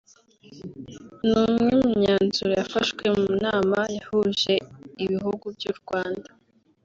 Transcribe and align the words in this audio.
ni 1.27 1.33
umwe 1.49 1.69
mu 1.81 1.89
myanzuro 1.99 2.51
yafashwe 2.59 3.03
mu 3.17 3.27
nama 3.45 3.79
yahuje 3.97 4.53
ibihugu 5.03 5.45
by’u 5.57 5.73
Rwanda 5.79 6.29